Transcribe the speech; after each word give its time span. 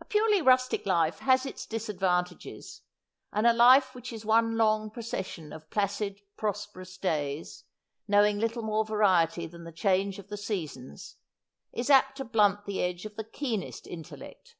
A 0.00 0.04
purely 0.04 0.42
rustic 0.42 0.86
life 0.86 1.20
has 1.20 1.46
its 1.46 1.66
disadvantages, 1.66 2.80
and 3.32 3.46
a 3.46 3.52
life 3.52 3.94
which 3.94 4.12
is 4.12 4.24
one 4.24 4.56
long 4.56 4.90
procession 4.90 5.52
of 5.52 5.70
placid 5.70 6.20
prosperous 6.36 6.98
days, 6.98 7.62
knowing 8.08 8.40
little 8.40 8.62
more 8.64 8.84
variety 8.84 9.46
than 9.46 9.62
the 9.62 9.70
change 9.70 10.18
of 10.18 10.30
the 10.30 10.36
seasons, 10.36 11.14
is 11.72 11.90
apt 11.90 12.16
to 12.16 12.24
blunt 12.24 12.64
the 12.64 12.82
edge 12.82 13.04
of 13.04 13.14
the 13.14 13.22
keenest 13.22 13.86
intellect. 13.86 14.56